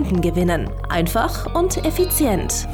[0.00, 0.70] Kunden gewinnen.
[0.88, 2.66] Einfach und effizient.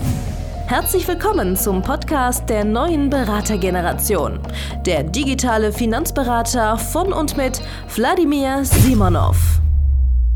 [0.69, 4.39] Herzlich willkommen zum Podcast der neuen Beratergeneration.
[4.87, 7.61] Der digitale Finanzberater von und mit
[7.97, 9.37] Wladimir Simonov.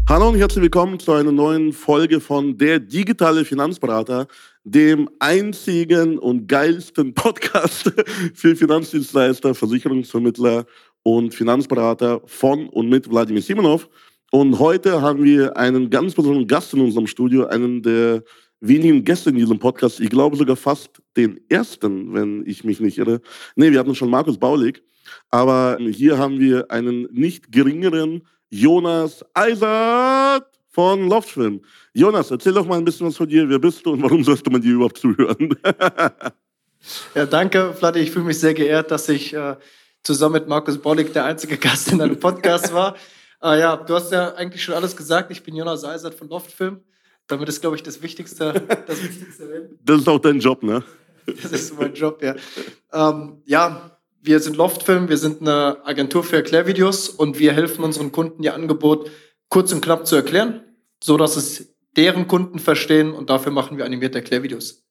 [0.09, 4.27] Hallo und herzlich willkommen zu einer neuen Folge von Der digitale Finanzberater,
[4.65, 7.93] dem einzigen und geilsten Podcast
[8.35, 10.65] für Finanzdienstleister, Versicherungsvermittler
[11.05, 13.89] und Finanzberater von und mit Wladimir Simonov.
[14.31, 18.23] Und heute haben wir einen ganz besonderen Gast in unserem Studio, einen der
[18.61, 19.99] wenigen Gäste in diesem Podcast.
[19.99, 23.21] Ich glaube sogar fast den ersten, wenn ich mich nicht irre.
[23.57, 24.83] Nee, wir hatten schon Markus Baulig.
[25.31, 31.63] Aber hier haben wir einen nicht geringeren Jonas Eisert von Loftfilm.
[31.93, 33.49] Jonas, erzähl doch mal ein bisschen was von dir.
[33.49, 35.57] Wer bist du und warum sollte man dir überhaupt zuhören?
[37.17, 37.99] ja, danke, Vladi.
[38.01, 39.57] Ich fühle mich sehr geehrt, dass ich äh,
[40.05, 42.95] zusammen mit Markus Bollig der einzige Gast in deinem Podcast war.
[43.41, 45.31] Ah ja, du hast ja eigentlich schon alles gesagt.
[45.31, 46.81] Ich bin Jonas Eisert von Loftfilm.
[47.27, 48.53] Damit ist, glaube ich, das Wichtigste.
[48.87, 50.85] Das, Wichtigste das ist auch dein Job, ne?
[51.27, 52.35] Das ist mein Job, ja.
[52.93, 58.13] Ähm, ja, wir sind Loftfilm, wir sind eine Agentur für Erklärvideos und wir helfen unseren
[58.13, 59.11] Kunden ihr Angebot
[59.49, 60.63] kurz und knapp zu erklären,
[61.03, 64.85] so dass es deren Kunden verstehen und dafür machen wir animierte Erklärvideos.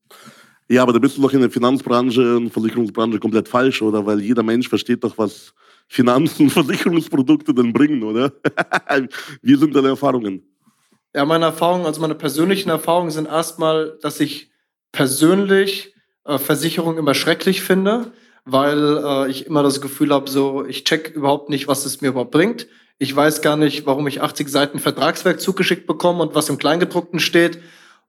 [0.68, 4.06] Ja, aber da bist du doch in der Finanzbranche und Versicherungsbranche komplett falsch, oder?
[4.06, 5.54] Weil jeder Mensch versteht doch, was
[5.90, 8.32] Finanzen, Versicherungsprodukte denn bringen, oder?
[9.42, 10.44] Wie sind deine Erfahrungen?
[11.14, 14.52] Ja, meine Erfahrungen, also meine persönlichen Erfahrungen sind erstmal, dass ich
[14.92, 15.96] persönlich
[16.26, 18.12] äh, Versicherung immer schrecklich finde,
[18.46, 22.10] weil äh, ich immer das Gefühl habe, so ich check überhaupt nicht, was es mir
[22.10, 22.68] überhaupt bringt.
[23.00, 27.20] Ich weiß gar nicht, warum ich 80 Seiten Vertragswerk zugeschickt bekomme und was im Kleingedruckten
[27.20, 27.60] steht.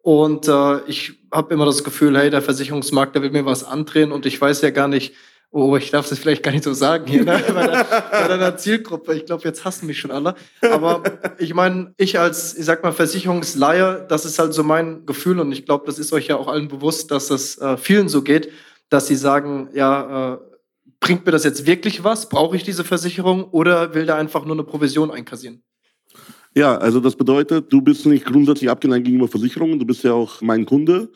[0.02, 4.12] Und äh, ich habe immer das Gefühl, hey, der Versicherungsmarkt, der will mir was andrehen
[4.12, 5.14] und ich weiß ja gar nicht,
[5.52, 7.42] Oh, ich darf das vielleicht gar nicht so sagen hier, ne?
[7.52, 9.14] bei, der, bei deiner Zielgruppe.
[9.14, 10.36] Ich glaube, jetzt hassen mich schon alle.
[10.62, 11.02] Aber
[11.38, 15.50] ich meine, ich als, ich sag mal, Versicherungsleihe, das ist halt so mein Gefühl und
[15.50, 18.50] ich glaube, das ist euch ja auch allen bewusst, dass das äh, vielen so geht,
[18.90, 20.38] dass sie sagen, ja, äh,
[21.00, 22.28] bringt mir das jetzt wirklich was?
[22.28, 25.64] Brauche ich diese Versicherung oder will der einfach nur eine Provision einkassieren?
[26.54, 30.40] Ja, also das bedeutet, du bist nicht grundsätzlich abgeneigt gegenüber Versicherungen, du bist ja auch
[30.42, 31.10] mein Kunde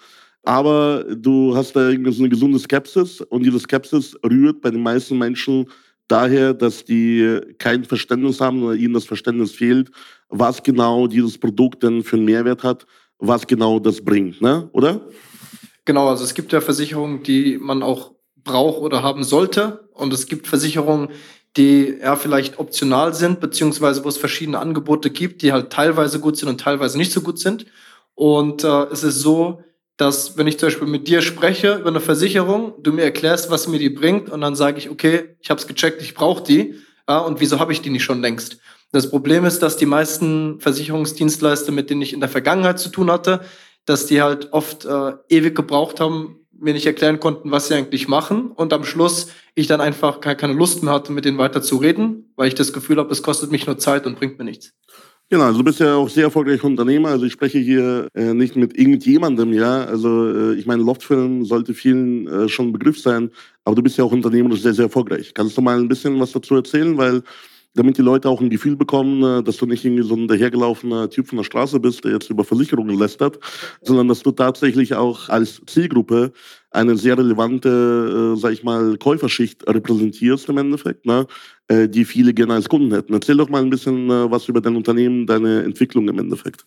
[0.44, 4.82] aber du hast da irgendwie so eine gesunde Skepsis und diese Skepsis rührt bei den
[4.82, 5.66] meisten Menschen
[6.08, 9.90] daher, dass die kein Verständnis haben oder ihnen das Verständnis fehlt,
[10.28, 12.86] was genau dieses Produkt denn für einen Mehrwert hat,
[13.18, 14.68] was genau das bringt, ne?
[14.72, 15.00] oder?
[15.84, 18.12] Genau, also es gibt ja Versicherungen, die man auch
[18.42, 21.08] braucht oder haben sollte und es gibt Versicherungen,
[21.56, 26.36] die ja vielleicht optional sind, beziehungsweise wo es verschiedene Angebote gibt, die halt teilweise gut
[26.36, 27.66] sind und teilweise nicht so gut sind.
[28.14, 29.62] Und äh, es ist so,
[29.96, 33.68] dass wenn ich zum Beispiel mit dir spreche über eine Versicherung, du mir erklärst, was
[33.68, 36.74] mir die bringt und dann sage ich, okay, ich habe es gecheckt, ich brauche die.
[37.08, 38.58] Ja, und wieso habe ich die nicht schon längst?
[38.92, 43.10] Das Problem ist, dass die meisten Versicherungsdienstleister, mit denen ich in der Vergangenheit zu tun
[43.10, 43.40] hatte,
[43.84, 48.08] dass die halt oft äh, ewig gebraucht haben, mir nicht erklären konnten, was sie eigentlich
[48.08, 48.50] machen.
[48.52, 52.32] Und am Schluss ich dann einfach keine Lust mehr hatte, mit denen weiter zu reden,
[52.36, 54.72] weil ich das Gefühl habe, es kostet mich nur Zeit und bringt mir nichts.
[55.30, 57.08] Genau, also du bist ja auch sehr erfolgreicher Unternehmer.
[57.08, 59.84] Also ich spreche hier äh, nicht mit irgendjemandem, ja.
[59.84, 63.30] Also äh, ich meine, Loftfilm sollte vielen äh, schon ein Begriff sein,
[63.64, 65.32] aber du bist ja auch unternehmerisch sehr, sehr erfolgreich.
[65.34, 66.96] Kannst du mal ein bisschen was dazu erzählen?
[66.98, 67.22] Weil
[67.74, 71.10] damit die Leute auch ein Gefühl bekommen, äh, dass du nicht irgendwie so ein dahergelaufener
[71.10, 73.38] Typ von der Straße bist, der jetzt über Versicherungen lästert,
[73.82, 76.32] sondern dass du tatsächlich auch als Zielgruppe
[76.70, 81.26] eine sehr relevante, äh, sag ich mal, Käuferschicht repräsentierst im Endeffekt, ne,
[81.68, 83.12] äh, die viele gerne als Kunden hätten.
[83.12, 86.66] Erzähl doch mal ein bisschen äh, was über dein Unternehmen, deine Entwicklung im Endeffekt.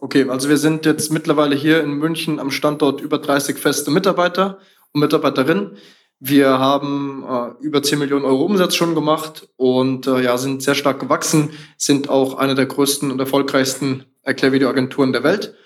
[0.00, 4.58] Okay, also wir sind jetzt mittlerweile hier in München am Standort über 30 feste Mitarbeiter
[4.92, 5.76] und Mitarbeiterinnen.
[6.24, 10.76] Wir haben äh, über 10 Millionen Euro Umsatz schon gemacht und äh, ja, sind sehr
[10.76, 15.56] stark gewachsen, sind auch eine der größten und erfolgreichsten Erklärvideoagenturen der Welt.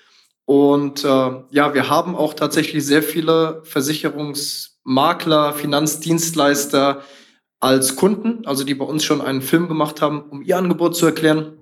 [0.46, 1.08] Und äh,
[1.50, 7.02] ja, wir haben auch tatsächlich sehr viele Versicherungsmakler, Finanzdienstleister
[7.60, 11.04] als Kunden, also die bei uns schon einen Film gemacht haben, um ihr Angebot zu
[11.04, 11.58] erklären.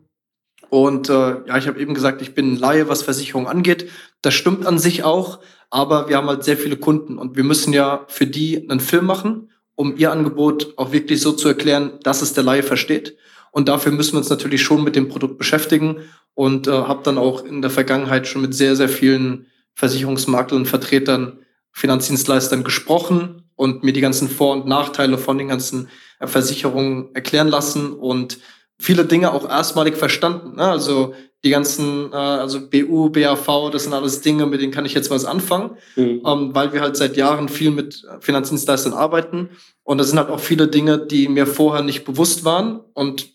[0.71, 3.91] Und äh, ja, ich habe eben gesagt, ich bin ein Laie, was Versicherung angeht.
[4.23, 5.41] Das stimmt an sich auch,
[5.75, 9.07] aber wir haben halt sehr viele Kunden und wir müssen ja für die einen Film
[9.07, 13.17] machen, um ihr Angebot auch wirklich so zu erklären, dass es der Laie versteht.
[13.51, 15.97] Und dafür müssen wir uns natürlich schon mit dem Produkt beschäftigen
[16.35, 21.41] und äh, habe dann auch in der Vergangenheit schon mit sehr, sehr vielen Versicherungsmaklern Vertretern,
[21.73, 25.89] Finanzdienstleistern gesprochen und mir die ganzen Vor- und Nachteile von den ganzen
[26.21, 28.39] äh, Versicherungen erklären lassen und
[28.79, 30.55] viele Dinge auch erstmalig verstanden.
[30.55, 30.67] Ne?
[30.67, 34.95] Also die ganzen, äh, also BU, BAV, das sind alles Dinge, mit denen kann ich
[34.95, 36.23] jetzt was anfangen, mhm.
[36.27, 39.51] ähm, weil wir halt seit Jahren viel mit Finanzdienstleistern arbeiten.
[39.83, 43.29] Und das sind halt auch viele Dinge, die mir vorher nicht bewusst waren und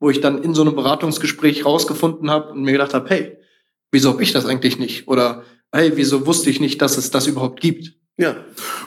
[0.00, 3.36] wo ich dann in so einem Beratungsgespräch rausgefunden habe und mir gedacht habe, hey,
[3.92, 5.06] wieso habe ich das eigentlich nicht?
[5.06, 7.94] Oder hey, wieso wusste ich nicht, dass es das überhaupt gibt?
[8.18, 8.36] Ja,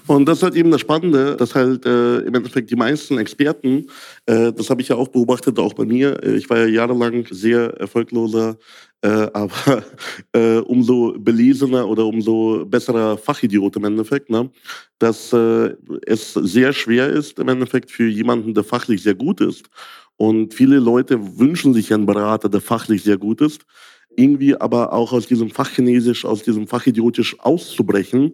[0.05, 3.87] und das ist halt eben das Spannende, dass halt äh, im Endeffekt die meisten Experten,
[4.27, 7.25] äh, das habe ich ja auch beobachtet, auch bei mir, äh, ich war ja jahrelang
[7.31, 8.55] sehr erfolgloser,
[9.01, 9.83] äh, aber
[10.31, 14.51] äh, umso belesener oder umso besserer Fachidiot im Endeffekt, ne?
[14.99, 15.73] dass äh,
[16.05, 19.65] es sehr schwer ist im Endeffekt für jemanden, der fachlich sehr gut ist.
[20.17, 23.65] Und viele Leute wünschen sich einen Berater, der fachlich sehr gut ist,
[24.15, 28.33] irgendwie aber auch aus diesem Fachchinesisch, aus diesem Fachidiotisch auszubrechen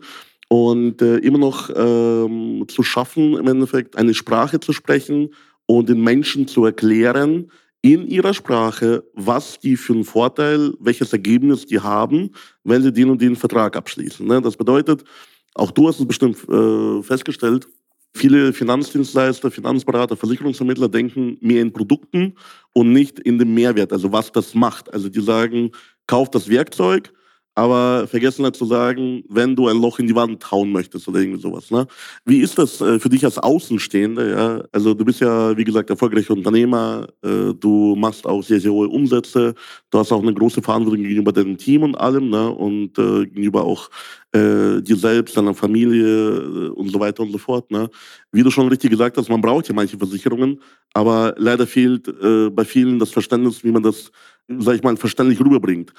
[0.52, 5.34] und äh, immer noch ähm, zu schaffen, im Endeffekt eine Sprache zu sprechen
[5.66, 7.50] und den Menschen zu erklären,
[7.82, 12.32] in ihrer Sprache, was die für einen Vorteil, welches Ergebnis die haben,
[12.66, 14.28] wenn sie den und den Vertrag abschließen.
[14.28, 14.42] Ne?
[14.42, 15.06] Das bedeutet,
[15.54, 17.70] auch du hast es bestimmt äh, festgestellt,
[18.14, 22.36] viele Finanzdienstleister, Finanzberater, Versicherungsvermittler denken mehr in Produkten
[22.74, 24.94] und nicht in dem Mehrwert, also was das macht.
[24.94, 25.72] Also die sagen,
[26.08, 27.14] kauf das Werkzeug,
[27.54, 31.20] aber vergessen halt zu sagen, wenn du ein Loch in die Wand hauen möchtest oder
[31.20, 31.70] irgendwie sowas.
[31.70, 31.86] Ne?
[32.24, 34.30] Wie ist das äh, für dich als Außenstehender?
[34.30, 34.64] Ja?
[34.72, 38.88] Also du bist ja, wie gesagt, erfolgreicher Unternehmer, äh, du machst auch sehr, sehr hohe
[38.88, 39.54] Umsätze,
[39.90, 42.50] du hast auch eine große Verantwortung gegenüber deinem Team und allem ne?
[42.50, 43.90] und äh, gegenüber auch
[44.32, 47.70] äh, dir selbst, deiner Familie und so weiter und so fort.
[47.70, 47.90] Ne?
[48.32, 50.62] Wie du schon richtig gesagt hast, man braucht ja manche Versicherungen,
[50.94, 54.10] aber leider fehlt äh, bei vielen das Verständnis, wie man das,
[54.48, 55.92] sag ich mal, verständlich rüberbringt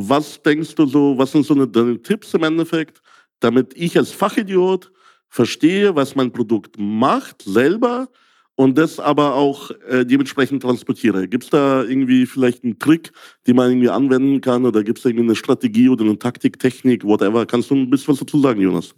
[0.00, 3.02] was denkst du so, was sind so deine Tipps im Endeffekt,
[3.40, 4.92] damit ich als Fachidiot
[5.28, 8.08] verstehe, was mein Produkt macht selber
[8.54, 11.26] und das aber auch äh, dementsprechend transportiere.
[11.26, 13.10] Gibt es da irgendwie vielleicht einen Trick,
[13.46, 17.04] den man irgendwie anwenden kann oder gibt es irgendwie eine Strategie oder eine Taktik, Technik,
[17.04, 17.44] whatever?
[17.44, 18.94] Kannst du ein bisschen was dazu sagen, Jonas?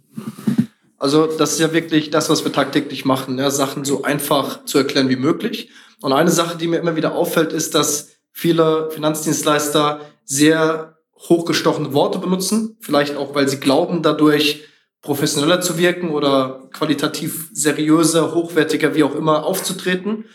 [0.99, 4.77] Also das ist ja wirklich das, was wir tagtäglich machen, ja, Sachen so einfach zu
[4.77, 5.71] erklären wie möglich.
[6.01, 10.90] Und eine Sache, die mir immer wieder auffällt, ist, dass viele Finanzdienstleister sehr
[11.29, 14.63] hochgestochene Worte benutzen, vielleicht auch, weil sie glauben, dadurch
[15.01, 20.25] professioneller zu wirken oder qualitativ seriöser, hochwertiger, wie auch immer aufzutreten.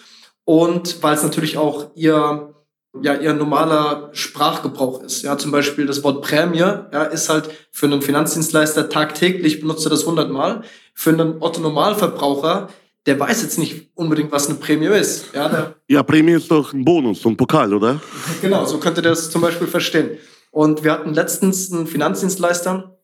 [0.45, 2.55] Und weil es natürlich auch ihr,
[3.01, 5.23] ja, ihr normaler Sprachgebrauch ist.
[5.23, 9.91] Ja, zum Beispiel das Wort Prämie, ja, ist halt für einen Finanzdienstleister tagtäglich benutzt er
[9.91, 10.63] das hundertmal.
[10.95, 12.69] Für einen Otto Normalverbraucher
[13.07, 15.33] der weiß jetzt nicht unbedingt, was eine Prämie ist.
[15.33, 18.01] Ja, ja, Prämie ist doch ein Bonus, so ein Pokal, oder?
[18.43, 20.19] genau, so könnte der das zum Beispiel verstehen.
[20.57, 22.99] Und wir hatten letztens einen Finanzdienstleister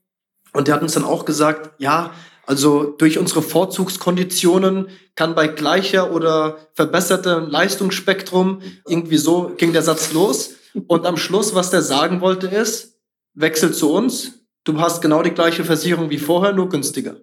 [0.54, 2.14] und der hat uns dann auch gesagt, ja,
[2.46, 10.14] also durch unsere Vorzugskonditionen kann bei gleicher oder verbessertem Leistungsspektrum irgendwie so ging der Satz
[10.14, 10.54] los.
[10.86, 12.98] Und am Schluss, was der sagen wollte, ist,
[13.34, 14.46] wechsel zu uns.
[14.64, 17.16] Du hast genau die gleiche Versicherung wie vorher, nur günstiger.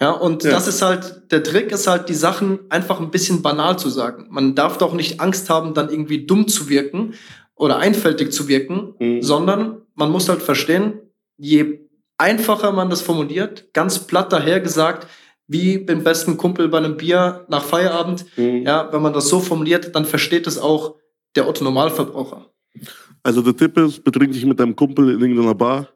[0.00, 0.50] Ja, und ja.
[0.50, 4.28] das ist halt, der Trick ist halt, die Sachen einfach ein bisschen banal zu sagen.
[4.30, 7.14] Man darf doch nicht Angst haben, dann irgendwie dumm zu wirken
[7.56, 9.22] oder einfältig zu wirken, mhm.
[9.22, 11.00] sondern man muss halt verstehen,
[11.36, 11.80] je
[12.18, 15.06] einfacher man das formuliert, ganz platt daher gesagt,
[15.48, 18.62] wie beim besten Kumpel bei einem Bier nach Feierabend, mhm.
[18.62, 20.96] ja, wenn man das so formuliert, dann versteht es auch
[21.34, 22.50] der Otto Normalverbraucher.
[23.22, 25.88] Also der Tipp ist, betrink dich mit deinem Kumpel in irgendeiner Bar,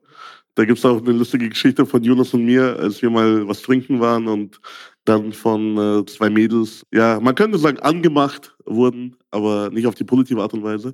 [0.55, 3.63] da gibt es auch eine lustige Geschichte von Jonas und mir, als wir mal was
[3.63, 4.61] trinken waren und
[5.05, 10.05] dann von äh, zwei Mädels, ja, man könnte sagen, angemacht wurden, aber nicht auf die
[10.05, 10.93] positive Art und Weise.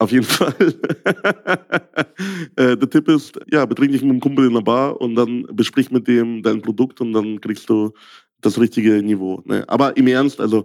[0.00, 0.54] Auf jeden Fall.
[2.56, 5.46] äh, der Tipp ist, ja, betrink dich mit einem Kumpel in der Bar und dann
[5.52, 7.92] besprich mit dem dein Produkt und dann kriegst du
[8.40, 9.42] das richtige Niveau.
[9.44, 9.62] Ne?
[9.68, 10.64] Aber im Ernst, also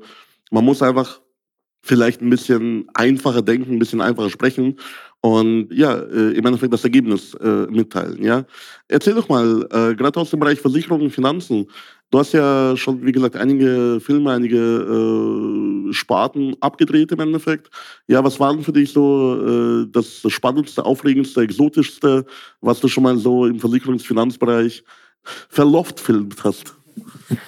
[0.51, 1.21] man muss einfach
[1.83, 4.77] vielleicht ein bisschen einfacher denken, ein bisschen einfacher sprechen
[5.25, 8.21] und ja, äh, im Endeffekt das Ergebnis äh, mitteilen.
[8.21, 8.45] Ja,
[8.87, 11.65] erzähl doch mal, äh, gerade aus dem Bereich Versicherung und Finanzen.
[12.11, 14.59] Du hast ja schon, wie gesagt, einige Filme, einige
[15.89, 17.71] äh, Sparten abgedreht im Endeffekt.
[18.05, 22.27] Ja, was war denn für dich so äh, das Spannendste, Aufregendste, Exotischste,
[22.61, 24.83] was du schon mal so im Versicherungsfinanzbereich
[25.49, 26.75] verloft filmt hast?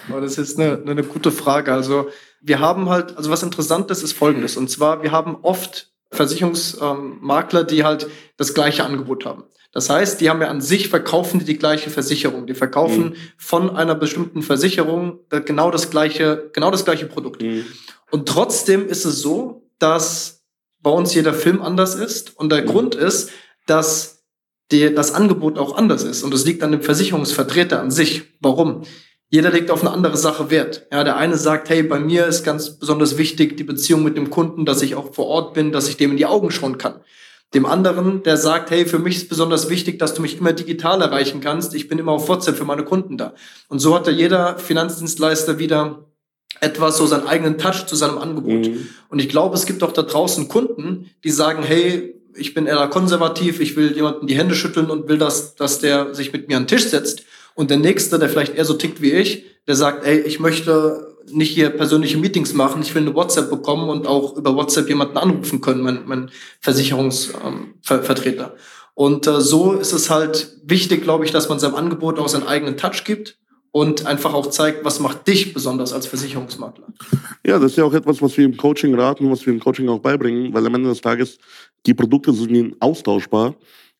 [0.09, 1.71] Das ist eine, eine gute Frage.
[1.71, 2.07] Also
[2.41, 4.57] wir haben halt, also was interessant ist, ist folgendes.
[4.57, 9.43] Und zwar, wir haben oft Versicherungsmakler, die halt das gleiche Angebot haben.
[9.73, 12.47] Das heißt, die haben ja an sich verkaufen die die gleiche Versicherung.
[12.47, 13.15] Die verkaufen mhm.
[13.37, 17.41] von einer bestimmten Versicherung genau das gleiche, genau das gleiche Produkt.
[17.41, 17.65] Mhm.
[18.09, 20.45] Und trotzdem ist es so, dass
[20.79, 22.37] bei uns jeder Film anders ist.
[22.37, 23.29] Und der Grund ist,
[23.65, 24.23] dass
[24.71, 26.23] die, das Angebot auch anders ist.
[26.23, 28.23] Und es liegt an dem Versicherungsvertreter an sich.
[28.39, 28.83] Warum?
[29.29, 30.87] Jeder legt auf eine andere Sache Wert.
[30.91, 34.29] Ja, der eine sagt, hey, bei mir ist ganz besonders wichtig die Beziehung mit dem
[34.29, 37.01] Kunden, dass ich auch vor Ort bin, dass ich dem in die Augen schauen kann.
[37.53, 41.01] Dem anderen, der sagt, hey, für mich ist besonders wichtig, dass du mich immer digital
[41.01, 41.73] erreichen kannst.
[41.75, 43.33] Ich bin immer auf WhatsApp für meine Kunden da.
[43.69, 46.05] Und so hat da jeder Finanzdienstleister wieder
[46.59, 48.67] etwas, so seinen eigenen Touch zu seinem Angebot.
[48.67, 48.89] Mhm.
[49.09, 52.87] Und ich glaube, es gibt auch da draußen Kunden, die sagen, hey, ich bin eher
[52.87, 56.57] konservativ, ich will jemanden die Hände schütteln und will, dass, dass der sich mit mir
[56.57, 57.23] an den Tisch setzt.
[57.57, 61.17] Und der Nächste, der vielleicht eher so tickt wie ich, der sagt, ey, ich möchte
[61.31, 65.17] nicht hier persönliche Meetings machen, ich will eine WhatsApp bekommen und auch über WhatsApp jemanden
[65.17, 66.29] anrufen können, mein, mein
[66.61, 68.43] Versicherungsvertreter.
[68.43, 68.59] Ähm,
[68.93, 72.45] und äh, so ist es halt wichtig, glaube ich, dass man seinem Angebot auch seinen
[72.45, 73.39] eigenen Touch gibt
[73.71, 76.85] und einfach auch zeigt, was macht dich besonders als Versicherungsmakler.
[77.43, 79.89] Ja, das ist ja auch etwas, was wir im Coaching raten, was wir im Coaching
[79.89, 81.39] auch beibringen, weil am Ende des Tages
[81.87, 83.55] die Produkte sind austauschbar,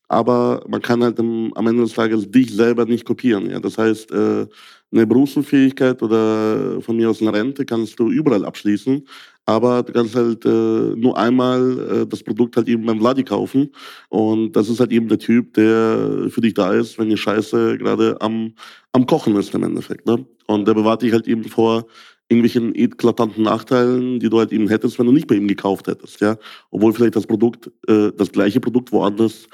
[0.08, 3.48] aber man kann halt am Ende des Tages dich selber nicht kopieren.
[3.50, 3.60] Ja?
[3.60, 4.46] Das heißt, äh,
[4.90, 9.06] eine Berufsunfähigkeit oder von mir aus eine Rente kannst du überall abschließen,
[9.44, 13.70] aber du kannst halt äh, nur einmal äh, das Produkt halt eben beim Vladi kaufen
[14.08, 17.76] und das ist halt eben der Typ, der für dich da ist, wenn die Scheiße
[17.76, 18.54] gerade am,
[18.92, 20.06] am Kochen ist im Endeffekt.
[20.06, 20.24] Ne?
[20.46, 21.86] Und der bewahrt dich halt eben vor
[22.30, 26.20] irgendwelchen eklatanten Nachteilen, die du halt eben hättest, wenn du nicht bei ihm gekauft hättest,
[26.20, 26.36] ja.
[26.70, 29.48] Obwohl vielleicht das Produkt, äh, das gleiche Produkt woanders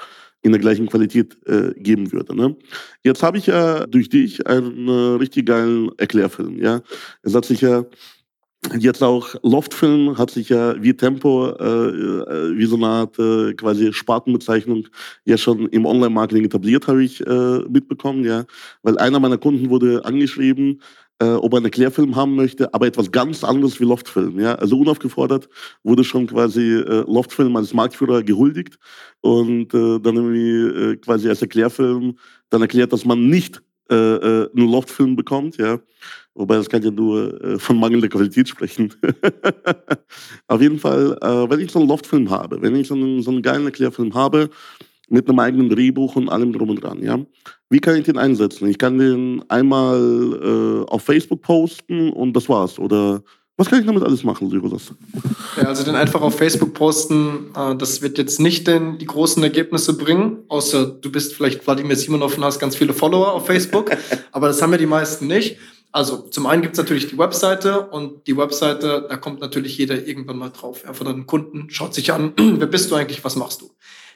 [0.45, 2.35] in der gleichen Qualität äh, geben würde.
[2.35, 2.55] Ne?
[3.03, 6.61] Jetzt habe ich ja durch dich einen äh, richtig geilen Erklärfilm.
[6.61, 6.81] Ja,
[7.23, 7.83] es hat sich ja
[8.79, 13.53] jetzt auch Loftfilm hat sich ja wie Tempo, äh, äh, wie so eine Art äh,
[13.53, 14.87] quasi Spartenbezeichnung
[15.25, 18.45] ja schon im Online-Marketing etabliert, habe ich äh, mitbekommen, ja.
[18.83, 20.81] Weil einer meiner Kunden wurde angeschrieben,
[21.19, 24.39] äh, ob er einen Erklärfilm haben möchte, aber etwas ganz anderes wie Loftfilm.
[24.39, 24.55] Ja?
[24.55, 25.47] Also unaufgefordert
[25.83, 28.77] wurde schon quasi äh, Loftfilm als Marktführer gehuldigt
[29.21, 32.17] und äh, dann irgendwie äh, quasi als Erklärfilm
[32.49, 35.57] dann erklärt, dass man nicht äh, äh, einen Loftfilm bekommt.
[35.57, 35.79] Ja?
[36.33, 38.93] Wobei das kann ja nur äh, von mangelnder Qualität sprechen.
[40.47, 43.31] Auf jeden Fall, äh, wenn ich so einen Loftfilm habe, wenn ich so einen, so
[43.31, 44.49] einen geilen Erklärfilm habe,
[45.07, 47.19] mit einem eigenen Drehbuch und allem drum und dran, ja.
[47.69, 48.67] Wie kann ich den einsetzen?
[48.67, 49.99] Ich kann den einmal
[50.41, 52.79] äh, auf Facebook posten und das war's.
[52.79, 53.23] Oder
[53.57, 54.93] was kann ich damit alles machen, Syrus?
[55.55, 59.41] Ja, also den einfach auf Facebook posten, äh, das wird jetzt nicht den, die großen
[59.43, 63.91] Ergebnisse bringen, außer du bist vielleicht Wladimir Simonov und hast ganz viele Follower auf Facebook,
[64.31, 65.57] aber das haben ja die meisten nicht.
[65.93, 70.37] Also zum einen gibt's natürlich die Webseite und die Webseite, da kommt natürlich jeder irgendwann
[70.37, 70.83] mal drauf.
[70.85, 73.71] Ja, von einem Kunden schaut sich an, wer bist du eigentlich, was machst du?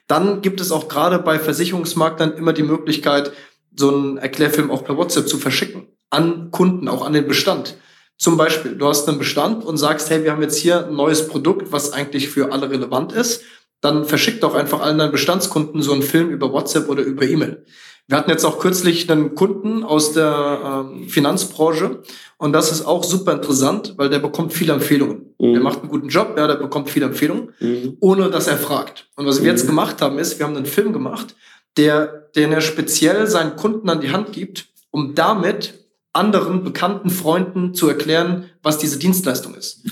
[0.08, 3.31] Dann gibt es auch gerade bei Versicherungsmaklern immer die Möglichkeit,
[3.74, 5.88] so einen Erklärfilm auch per WhatsApp zu verschicken.
[6.10, 7.77] An Kunden, auch an den Bestand.
[8.19, 11.29] Zum Beispiel, du hast einen Bestand und sagst, hey, wir haben jetzt hier ein neues
[11.29, 13.43] Produkt, was eigentlich für alle relevant ist.
[13.79, 17.65] Dann verschick doch einfach allen deinen Bestandskunden so einen Film über WhatsApp oder über E-Mail.
[18.09, 22.01] Wir hatten jetzt auch kürzlich einen Kunden aus der ähm, Finanzbranche
[22.38, 25.35] und das ist auch super interessant, weil der bekommt viele Empfehlungen.
[25.39, 25.53] Mhm.
[25.53, 27.97] Der macht einen guten Job, ja, der bekommt viele Empfehlungen, mhm.
[28.01, 29.07] ohne dass er fragt.
[29.15, 29.57] Und was wir mhm.
[29.57, 31.35] jetzt gemacht haben, ist, wir haben einen Film gemacht,
[31.77, 35.78] der, den er speziell seinen Kunden an die Hand gibt, um damit
[36.13, 39.86] anderen bekannten Freunden zu erklären, was diese Dienstleistung ist.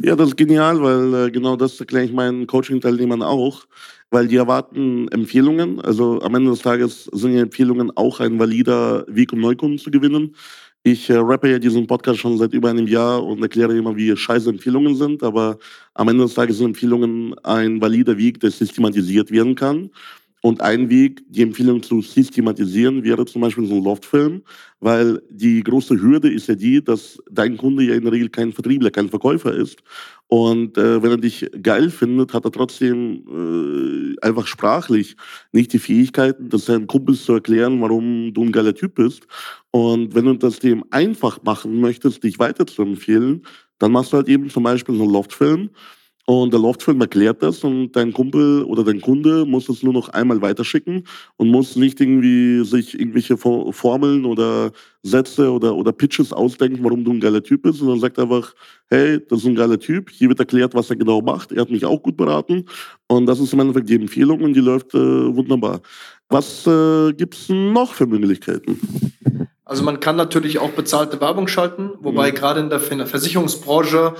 [0.00, 3.66] Ja, das ist genial, weil äh, genau das erkläre ich meinen Coaching-Teilnehmern auch
[4.14, 5.80] weil die erwarten Empfehlungen.
[5.80, 9.90] Also am Ende des Tages sind ja Empfehlungen auch ein valider Weg, um Neukunden zu
[9.90, 10.36] gewinnen.
[10.84, 14.16] Ich äh, rappe ja diesen Podcast schon seit über einem Jahr und erkläre immer, wie
[14.16, 15.22] scheiße Empfehlungen sind.
[15.22, 15.58] Aber
[15.94, 19.90] am Ende des Tages sind Empfehlungen ein valider Weg, der systematisiert werden kann.
[20.44, 24.42] Und ein Weg, die Empfehlung zu systematisieren, wäre zum Beispiel so ein Loftfilm,
[24.78, 28.52] weil die große Hürde ist ja die, dass dein Kunde ja in der Regel kein
[28.52, 29.82] Vertriebler, kein Verkäufer ist.
[30.26, 35.16] Und äh, wenn er dich geil findet, hat er trotzdem äh, einfach sprachlich
[35.52, 39.26] nicht die Fähigkeiten, das seinen Kumpels zu erklären, warum du ein geiler Typ bist.
[39.70, 43.46] Und wenn du das dem einfach machen möchtest, dich weiter zu empfehlen,
[43.78, 45.70] dann machst du halt eben zum Beispiel so einen Loftfilm.
[46.26, 50.08] Und der Loftfilm erklärt das und dein Kumpel oder dein Kunde muss es nur noch
[50.08, 56.82] einmal weiterschicken und muss nicht irgendwie sich irgendwelche Formeln oder Sätze oder, oder Pitches ausdenken,
[56.82, 58.54] warum du ein geiler Typ bist, sondern sagt einfach,
[58.88, 61.70] hey, das ist ein geiler Typ, hier wird erklärt, was er genau macht, er hat
[61.70, 62.64] mich auch gut beraten
[63.06, 65.82] und das ist im Endeffekt die Empfehlung und die läuft äh, wunderbar.
[66.30, 68.80] Was äh, gibt es noch für Möglichkeiten?
[69.66, 72.34] Also man kann natürlich auch bezahlte Werbung schalten, wobei mhm.
[72.34, 74.14] gerade in der Versicherungsbranche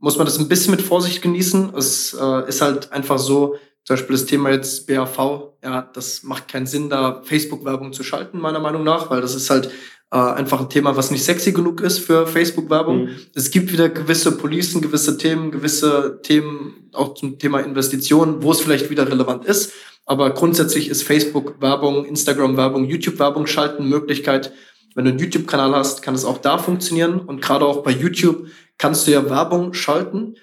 [0.00, 1.74] muss man das ein bisschen mit Vorsicht genießen.
[1.76, 6.48] Es äh, ist halt einfach so, Zum Beispiel das Thema jetzt BAV, ja, das macht
[6.48, 9.70] keinen Sinn, da Facebook-Werbung zu schalten, meiner Meinung nach, weil das ist halt
[10.10, 13.04] äh, einfach ein Thema, was nicht sexy genug ist für Facebook-Werbung.
[13.04, 13.16] Mhm.
[13.34, 18.60] Es gibt wieder gewisse Policen, gewisse Themen, gewisse Themen auch zum Thema Investitionen, wo es
[18.60, 19.72] vielleicht wieder relevant ist.
[20.04, 24.52] Aber grundsätzlich ist Facebook-Werbung, Instagram-Werbung, YouTube-Werbung schalten Möglichkeit.
[24.94, 27.20] Wenn du einen YouTube-Kanal hast, kann es auch da funktionieren.
[27.20, 30.36] Und gerade auch bei YouTube kannst du ja Werbung schalten,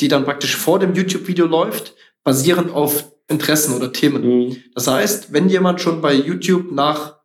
[0.00, 4.22] die dann praktisch vor dem YouTube-Video läuft basierend auf Interessen oder Themen.
[4.22, 4.56] Mhm.
[4.74, 7.18] Das heißt, wenn jemand schon bei YouTube nach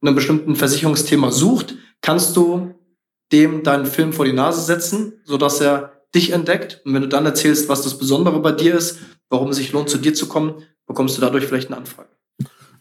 [0.00, 2.74] einem bestimmten Versicherungsthema sucht, kannst du
[3.32, 6.80] dem deinen Film vor die Nase setzen, sodass er dich entdeckt.
[6.84, 9.90] Und wenn du dann erzählst, was das Besondere bei dir ist, warum es sich lohnt,
[9.90, 12.08] zu dir zu kommen, bekommst du dadurch vielleicht eine Anfrage.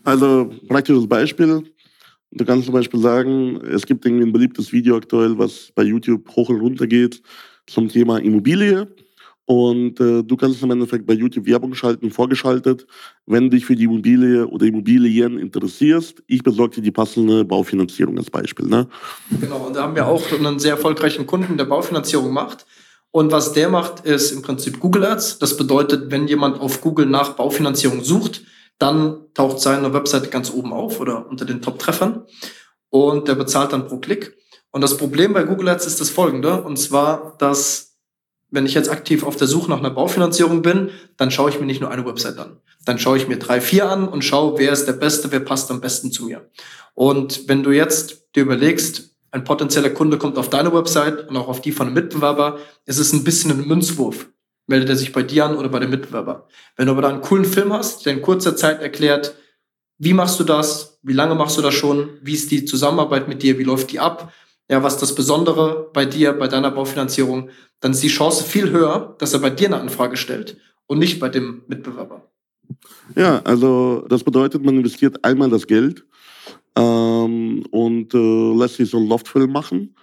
[0.04, 1.64] Also praktisches Beispiel.
[2.32, 6.30] Du kannst zum Beispiel sagen, es gibt irgendwie ein beliebtes Video aktuell, was bei YouTube
[6.36, 7.22] hoch und runter geht
[7.68, 8.88] zum Thema Immobilie.
[9.48, 12.88] Und äh, du kannst im Endeffekt bei YouTube Werbung schalten, vorgeschaltet,
[13.28, 16.24] wenn dich für die Immobilie oder Immobilien interessierst.
[16.26, 18.66] Ich besorge dir die passende Baufinanzierung als Beispiel.
[18.66, 18.88] Ne?
[19.40, 22.66] Genau, und da haben wir auch einen sehr erfolgreichen Kunden, der Baufinanzierung macht.
[23.12, 25.38] Und was der macht, ist im Prinzip Google Ads.
[25.38, 28.42] Das bedeutet, wenn jemand auf Google nach Baufinanzierung sucht,
[28.78, 32.26] dann taucht seine Webseite ganz oben auf oder unter den Top-Treffern.
[32.90, 34.38] Und der bezahlt dann pro Klick.
[34.72, 36.64] Und das Problem bei Google Ads ist das folgende.
[36.64, 37.96] Und zwar, dass
[38.52, 41.66] wenn ich jetzt aktiv auf der Suche nach einer Baufinanzierung bin, dann schaue ich mir
[41.66, 42.58] nicht nur eine Website an.
[42.86, 45.72] Dann schaue ich mir drei, vier an und schaue, wer ist der Beste, wer passt
[45.72, 46.50] am besten zu mir.
[46.94, 51.50] Und wenn du jetzt dir überlegst, ein potenzieller Kunde kommt auf deine Website und auch
[51.50, 54.30] auf die von einem Mitbewerber, ist es ein bisschen ein Münzwurf.
[54.68, 56.48] Meldet er sich bei dir an oder bei dem Mitbewerber.
[56.76, 59.36] Wenn du aber da einen coolen Film hast, der in kurzer Zeit erklärt,
[59.98, 63.44] wie machst du das, wie lange machst du das schon, wie ist die Zusammenarbeit mit
[63.44, 64.34] dir, wie läuft die ab,
[64.70, 69.16] ja, was das Besondere bei dir, bei deiner Baufinanzierung, dann ist die Chance viel höher,
[69.20, 70.58] dass er bei dir eine Anfrage stellt
[70.88, 72.32] und nicht bei dem Mitbewerber.
[73.16, 76.04] Ja, also das bedeutet, man investiert einmal das Geld
[76.76, 79.96] ähm, und äh, lässt sich so einen Loftfilm machen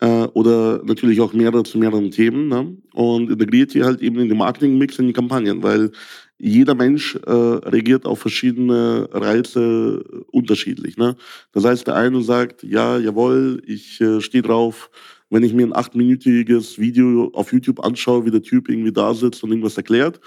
[0.00, 2.76] äh, oder natürlich auch mehrere zu mehreren Themen ne?
[2.94, 5.90] und integriert die halt eben in den Marketingmix, in die Kampagnen, weil
[6.38, 10.96] jeder Mensch äh, reagiert auf verschiedene Reize unterschiedlich.
[10.96, 11.16] Ne?
[11.52, 14.90] Das heißt, der eine sagt, ja, jawohl, ich äh, stehe drauf,
[15.30, 19.42] wenn ich mir ein achtminütiges Video auf YouTube anschaue, wie der Typ irgendwie da sitzt
[19.42, 20.20] und irgendwas erklärt.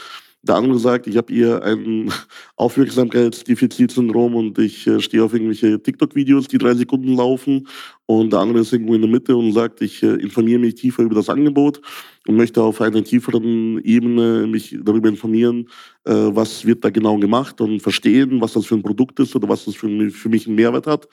[0.43, 2.12] Der andere sagt, ich habe eher ein
[2.56, 7.67] Aufmerksamkeitsdefizitsyndrom und ich äh, stehe auf irgendwelche TikTok-Videos, die drei Sekunden laufen.
[8.08, 11.04] Und der andere ist irgendwo in der Mitte und sagt, ich äh, informiere mich tiefer
[11.04, 11.80] über das Angebot
[12.27, 15.67] und möchte auf einer tieferen Ebene mich darüber informieren,
[16.06, 19.47] äh, was wird da genau gemacht und verstehen, was das für ein Produkt ist oder
[19.47, 21.08] was das für, für mich einen Mehrwert hat.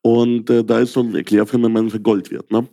[0.00, 2.50] Und äh, da ist so ein im Endeffekt Gold wert.
[2.50, 2.68] Ne?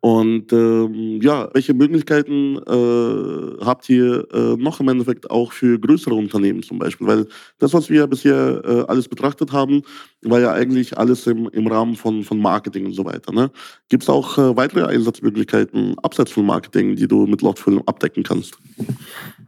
[0.00, 6.14] Und ähm, ja, welche Möglichkeiten äh, habt ihr äh, noch im Endeffekt auch für größere
[6.14, 7.06] Unternehmen zum Beispiel?
[7.06, 7.26] Weil
[7.58, 9.82] das, was wir bisher äh, alles betrachtet haben,
[10.22, 13.32] war ja eigentlich alles im, im Rahmen von, von Marketing und so weiter.
[13.32, 13.50] Ne?
[13.88, 18.58] Gibt es auch äh, weitere Einsatzmöglichkeiten abseits von Marketing, die du mit Loftfilm abdecken kannst?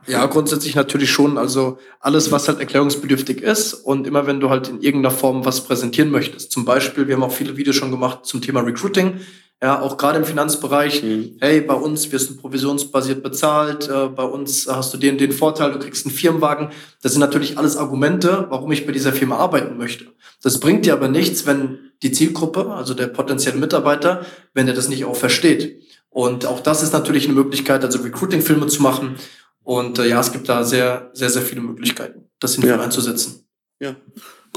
[0.06, 1.38] Ja, grundsätzlich natürlich schon.
[1.38, 5.64] Also alles, was halt erklärungsbedürftig ist und immer wenn du halt in irgendeiner Form was
[5.64, 6.52] präsentieren möchtest.
[6.52, 9.14] Zum Beispiel, wir haben auch viele Videos schon gemacht zum Thema Recruiting
[9.62, 11.36] ja, auch gerade im Finanzbereich, mhm.
[11.40, 15.72] hey, bei uns wirst du provisionsbasiert bezahlt, äh, bei uns hast du den, den Vorteil,
[15.72, 16.70] du kriegst einen Firmenwagen.
[17.02, 20.06] Das sind natürlich alles Argumente, warum ich bei dieser Firma arbeiten möchte.
[20.42, 24.88] Das bringt dir aber nichts, wenn die Zielgruppe, also der potenzielle Mitarbeiter, wenn er das
[24.88, 25.82] nicht auch versteht.
[26.10, 29.16] Und auch das ist natürlich eine Möglichkeit, also Recruiting-Filme zu machen.
[29.62, 32.80] Und äh, ja, es gibt da sehr, sehr, sehr viele Möglichkeiten, das sinnvoll ja.
[32.80, 33.46] einzusetzen.
[33.80, 33.96] Ja,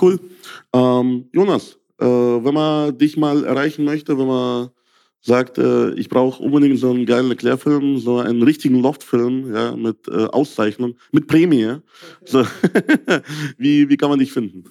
[0.02, 0.20] cool.
[0.74, 4.70] Ähm, Jonas, äh, wenn man dich mal erreichen möchte, wenn man
[5.22, 10.08] sagt, äh, ich brauche unbedingt so einen geilen Erklärfilm, so einen richtigen Loftfilm, ja, mit
[10.08, 11.66] äh, Auszeichnung, mit Prämie.
[11.66, 11.82] Okay.
[12.26, 12.48] So.
[13.58, 14.64] wie, wie kann man dich finden?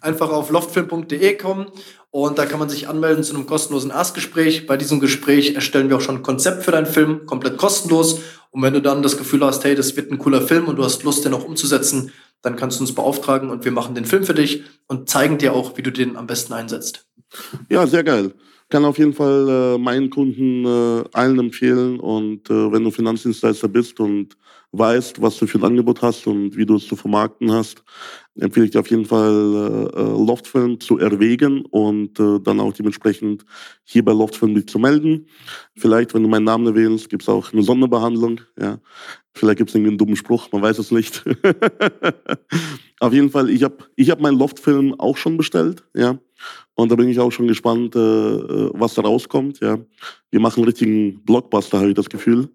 [0.00, 1.66] Einfach auf loftfilm.de kommen
[2.10, 4.66] und da kann man sich anmelden zu einem kostenlosen Erstgespräch.
[4.66, 8.20] Bei diesem Gespräch erstellen wir auch schon ein Konzept für deinen Film, komplett kostenlos.
[8.50, 10.84] Und wenn du dann das Gefühl hast, hey, das wird ein cooler Film und du
[10.84, 14.24] hast Lust, den auch umzusetzen, dann kannst du uns beauftragen und wir machen den Film
[14.24, 17.06] für dich und zeigen dir auch, wie du den am besten einsetzt.
[17.70, 18.32] Ja, sehr geil
[18.72, 22.00] kann auf jeden Fall äh, meinen Kunden äh, allen empfehlen.
[22.00, 24.38] Und äh, wenn du Finanzdienstleister bist und
[24.72, 27.84] weißt, was du für ein Angebot hast und wie du es zu vermarkten hast,
[28.34, 32.72] empfehle ich dir auf jeden Fall äh, äh Loftfilm zu erwägen und äh, dann auch
[32.72, 33.44] dementsprechend
[33.84, 35.26] hier bei Loftfilm dich zu melden.
[35.76, 38.40] Vielleicht, wenn du meinen Namen erwähnst, es auch eine Sonderbehandlung.
[38.58, 38.78] Ja.
[39.34, 41.22] Vielleicht irgendwie einen dummen Spruch, man weiß es nicht.
[43.00, 45.84] auf jeden Fall, ich habe ich hab meinen Loftfilm auch schon bestellt.
[45.94, 46.18] Ja.
[46.74, 49.60] Und da bin ich auch schon gespannt, äh, was da rauskommt.
[49.60, 49.78] Ja,
[50.30, 52.48] wir machen einen richtigen Blockbuster, habe ich das Gefühl.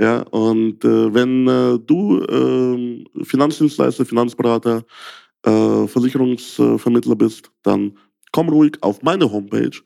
[0.00, 4.84] Ja, und äh, wenn äh, du äh, Finanzdienstleister, Finanzberater,
[5.44, 7.98] äh, Versicherungsvermittler bist, dann
[8.32, 9.76] komm ruhig auf meine Homepage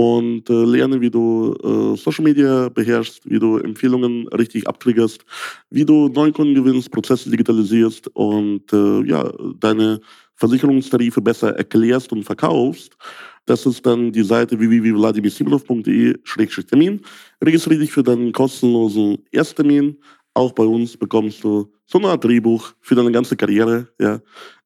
[0.00, 5.26] und äh, lerne, wie du äh, Social Media beherrschst, wie du Empfehlungen richtig abtriggerst,
[5.68, 10.00] wie du Neukunden gewinnst, Prozesse digitalisierst und äh, ja, deine
[10.36, 12.96] Versicherungstarife besser erklärst und verkaufst.
[13.44, 17.02] Das ist dann die Seite www.vladimirsimonov.de-termin.
[17.44, 19.98] Registriere dich für deinen kostenlosen Ersttermin.
[20.32, 23.88] Auch bei uns bekommst du so eine Art Drehbuch für deine ganze Karriere.
[24.00, 24.18] Ja.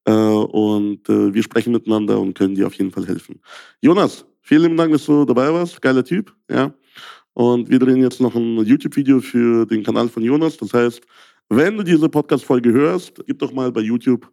[0.04, 3.40] Äh, und äh, wir sprechen miteinander und können dir auf jeden Fall helfen.
[3.80, 5.82] Jonas, vielen Dank, dass du dabei warst.
[5.82, 6.32] Geiler Typ.
[6.48, 6.72] Ja.
[7.32, 10.56] Und wir drehen jetzt noch ein YouTube-Video für den Kanal von Jonas.
[10.56, 11.00] Das heißt,
[11.48, 14.30] wenn du diese Podcast-Folge hörst, gib doch mal bei YouTube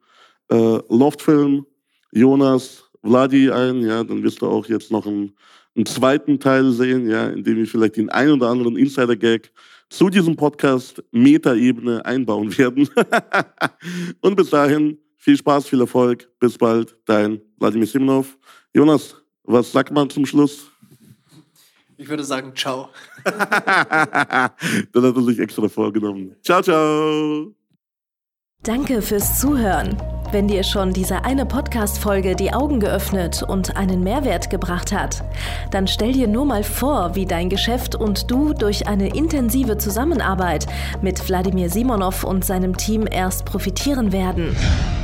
[0.49, 1.65] äh, Loftfilm,
[2.11, 3.81] Jonas, Vladi ein.
[3.81, 5.33] Ja, dann wirst du auch jetzt noch einen,
[5.75, 9.51] einen zweiten Teil sehen, ja, in dem wir vielleicht den ein oder anderen Insider-Gag
[9.89, 12.87] zu diesem Podcast Meta-Ebene einbauen werden.
[14.21, 16.29] Und bis dahin viel Spaß, viel Erfolg.
[16.39, 18.37] Bis bald, dein Wladimir Simonov.
[18.73, 20.71] Jonas, was sagt man zum Schluss?
[21.97, 22.89] Ich würde sagen, ciao.
[23.23, 24.55] Dann hat
[24.93, 26.35] er sich extra vorgenommen.
[26.41, 27.53] Ciao, ciao.
[28.63, 29.97] Danke fürs Zuhören.
[30.31, 35.23] Wenn dir schon diese eine Podcast-Folge die Augen geöffnet und einen Mehrwert gebracht hat,
[35.71, 40.67] dann stell dir nur mal vor, wie dein Geschäft und du durch eine intensive Zusammenarbeit
[41.01, 44.55] mit Wladimir Simonov und seinem Team erst profitieren werden.